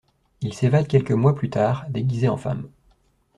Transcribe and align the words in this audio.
Il 0.41 0.51
s'évade 0.55 0.87
quelques 0.87 1.11
mois 1.11 1.35
plus 1.35 1.51
tard 1.51 1.85
déguisé 1.91 2.27
en 2.27 2.35
femme. 2.35 2.67